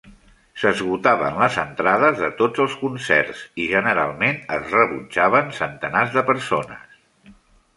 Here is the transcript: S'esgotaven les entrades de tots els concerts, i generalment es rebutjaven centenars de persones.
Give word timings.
S'esgotaven 0.59 1.35
les 1.41 1.57
entrades 1.63 2.17
de 2.21 2.29
tots 2.39 2.63
els 2.65 2.77
concerts, 2.85 3.43
i 3.65 3.67
generalment 3.75 4.41
es 4.57 4.75
rebutjaven 4.79 5.53
centenars 5.59 6.17
de 6.17 6.25
persones. 6.33 6.99